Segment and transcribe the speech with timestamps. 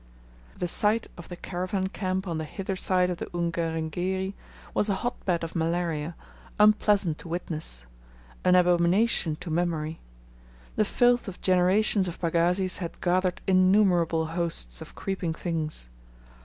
[0.57, 4.33] The site of the caravan camp on the hither side of the Ungerengeri
[4.73, 6.15] was a hot bed of malaria,
[6.59, 7.85] unpleasant to witness
[8.43, 9.99] an abomination to memory.
[10.75, 15.87] The filth of generations of pagazis had gathered innumerable hosts of creeping things.